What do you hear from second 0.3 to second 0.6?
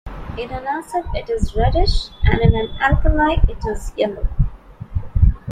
In